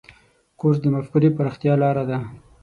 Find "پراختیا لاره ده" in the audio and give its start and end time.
1.37-2.17